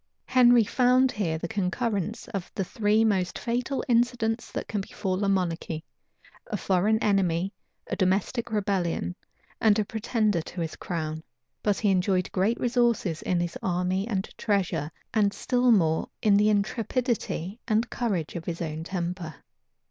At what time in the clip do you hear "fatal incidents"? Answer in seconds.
3.37-4.51